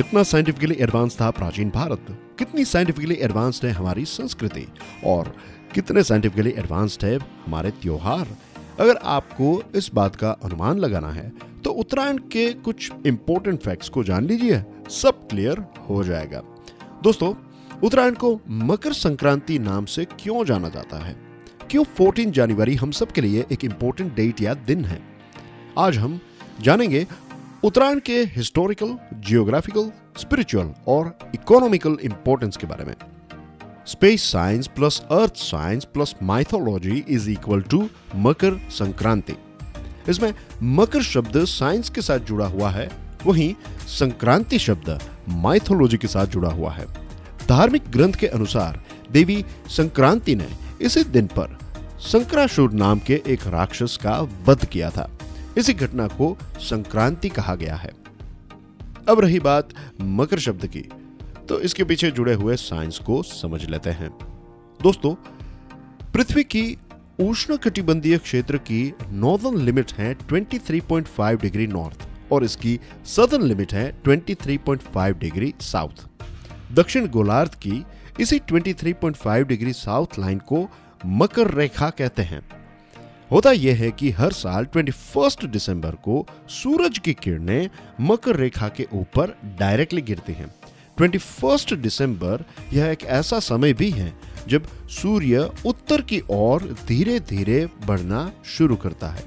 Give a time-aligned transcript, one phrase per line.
[0.00, 2.06] कितना scientifically advance था प्राचीन भारत?
[2.38, 4.66] कितनी साइंटिफिकली एडवांस्ड है हमारी संस्कृति?
[5.06, 5.34] और
[5.74, 8.28] कितने साइंटिफिकली एडवांस्ड है हमारे त्योहार?
[8.80, 11.32] अगर आपको इस बात का अनुमान लगाना है
[11.64, 16.42] तो उत्तरायण के कुछ इंपॉर्टेंट फैक्ट्स को जान लीजिए। सब क्लियर हो जाएगा।
[17.02, 17.34] दोस्तों,
[17.84, 21.16] उत्तरायण को मकर संक्रांति नाम से क्यों जाना जाता है?
[21.70, 25.02] क्यों 14 जनवरी हम सब के लिए एक इंपॉर्टेंट डेट या दिन है?
[25.78, 26.20] आज हम
[26.60, 27.06] जानेंगे
[27.64, 32.94] उत्तरायण के हिस्टोरिकल जियोग्राफिकल स्पिरिचुअल और इकोनॉमिकल इंपॉर्टेंस के बारे में।
[33.86, 39.36] Space science plus earth science plus mythology is equal to Makar Sankranti.
[40.08, 40.32] इसमें
[40.62, 42.88] मकर शब्द साइंस के साथ जुड़ा हुआ है,
[43.26, 43.54] वहीं
[43.88, 44.98] संक्रांति शब्द
[45.28, 46.86] माइथोलॉजी के साथ जुड़ा हुआ है।
[47.48, 48.82] धार्मिक ग्रंथ के अनुसार
[49.12, 50.48] देवी संक्रांति ने
[50.82, 51.58] इसी दिन पर
[52.02, 55.10] संक्राशुर नाम के एक राक्षस का वध किया था।
[55.58, 57.92] इसी घटना को संक्रांति कहा गया है।
[59.08, 59.68] अब रही बात
[60.00, 60.88] मकर शब्द की
[61.48, 64.10] तो इसके पीछे जुड़े हुए साइंस को समझ लेते हैं।
[64.82, 65.14] दोस्तों,
[66.12, 66.78] पृथ्वी की
[67.20, 74.02] उष्ण कटिबंधीय क्षेत्र की नॉर्दर्न लिमिट है 23.5 डिग्री नॉर्थ और इसकी सदर्न लिमिट है
[74.02, 76.06] 23.5 डिग्री साउथ।
[76.72, 77.84] दक्षिण गोलार्ध की
[78.20, 80.68] इसी 23.5 डिग्री साउथ लाइन को
[81.06, 82.40] मकर रेखा कहते हैं।
[83.30, 88.88] होता यह है कि हर साल 21 दिसंबर को सूरज की किरणें मकर रेखा के
[88.92, 90.54] ऊपर डायरेक्टली गिरती हैं।
[91.00, 97.68] 21 दिसंबर यह एक ऐसा समय भी है जब सूर्य उत्तर की ओर धीरे धीरे
[97.86, 99.24] बढ़ना शुरू करता है।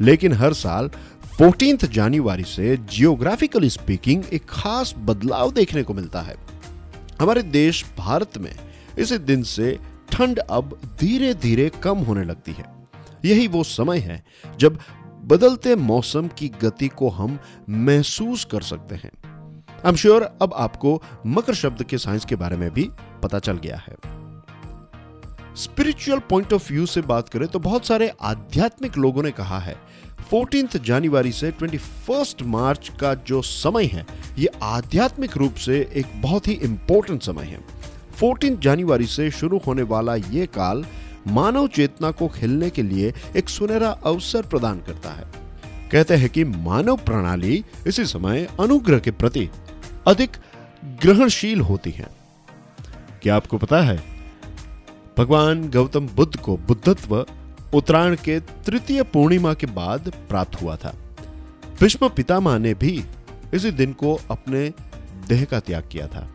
[0.00, 0.90] लेकिन हर साल
[1.38, 6.36] 14 जनवरी से जियोग्राफिकली स्पीकिंग एक खास बदलाव देखने को मिलता है।
[7.20, 8.54] हमारे देश भारत में
[8.98, 9.78] इसी दिन से
[10.12, 12.75] ठंड अब धीरे धीरे कम होने लगती है।
[13.24, 14.22] यही वो समय है
[14.58, 14.78] जब
[15.24, 21.02] बदलते मौसम की गति को हम महसूस कर सकते हैं। आई एम श्योर अब आपको
[21.26, 22.88] मकर शब्द के साइंस के बारे में भी
[23.22, 23.96] पता चल गया है।
[25.56, 29.76] स्पिरिचुअल पॉइंट ऑफ़ व्यू से बात करें तो बहुत सारे आध्यात्मिक लोगों ने कहा है
[30.30, 34.06] फोर्टीन जनवरी से ट्वेंटी फ़र्स्ट मार्च का जो समय है,
[34.38, 37.60] ये आध्यात्मिक रूप से एक बहुत ही इंपॉर्टेंट समय है।
[38.16, 40.84] फोर्टीन जनवरी से शुरू होने वाला ये काल
[41.26, 45.24] मानव चेतना को खिलने के लिए एक सुनहरा अवसर प्रदान करता है।
[45.92, 49.48] कहते हैं कि मानव प्रणाली इसी समय अनुग्रह के प्रति
[50.06, 50.36] अधिक
[51.02, 52.08] ग्रहणशील होती है।
[53.22, 53.96] क्या आपको पता है?
[55.18, 57.16] भगवान गौतम बुद्ध को बुद्धत्व
[57.74, 60.94] उत्तरायण के तृतीय पूर्णिमा के बाद प्राप्त हुआ था।
[61.80, 63.04] भीष्म पितामह ने भी
[63.54, 64.68] इसी दिन को अपने
[65.28, 66.28] देह का त्याग किया था,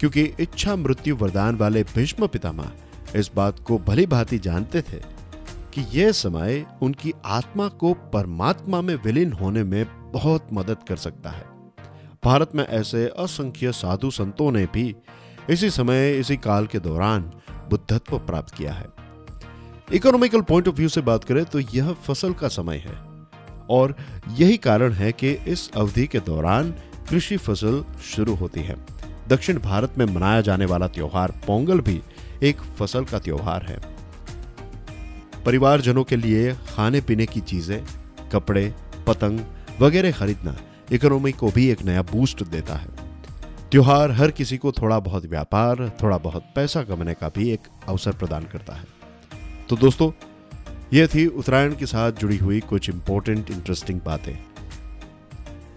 [0.00, 2.70] क्योंकि इच्छा मृत्यु वरदान वाले भीष्म पितामह
[3.14, 5.00] इस बात को भली भांति जानते थे
[5.74, 11.30] कि यह समय उनकी आत्मा को परमात्मा में विलीन होने में बहुत मदद कर सकता
[11.30, 11.44] है।
[12.24, 14.94] भारत में ऐसे असंख्य साधु संतों ने भी
[15.50, 17.22] इसी समय, इसी काल के दौरान
[17.70, 18.86] बुद्धत्व प्राप्त किया है।
[19.92, 22.98] इकोनॉमिकल पॉइंट ऑफ़ व्यू से बात करें तो यह फ़सल का समय है
[23.70, 23.94] और
[24.30, 26.70] यही कारण है कि इस अवधि के दौरान
[27.10, 28.76] कृषि फ़सल शुरू होती है।
[29.28, 32.00] दक्षिण भारत में मनाया जाने वाला त्योहार पोंगल भी
[32.42, 33.78] एक फ़सल का त्योहार है।
[35.44, 37.84] परिवारजनों के लिए खाने पीने की चीज़ें,
[38.32, 38.74] कपड़े,
[39.06, 39.40] पतंग
[39.80, 40.56] वगैरह खरीदना
[40.92, 42.88] इकोनॉमी को भी एक नया बूस्ट देता है।
[43.70, 48.12] त्योहार हर किसी को थोड़ा बहुत व्यापार, थोड़ा बहुत पैसा कमाने का भी एक अवसर
[48.12, 48.84] प्रदान करता है।
[49.68, 50.10] तो दोस्तों
[50.92, 54.55] यह थी उत्तरायण के साथ जुड़ी हुई कुछ इंपॉर्टेंट इंटरेस्टिंग बातें।